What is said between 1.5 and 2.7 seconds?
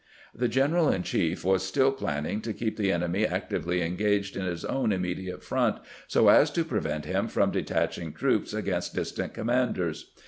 still planning to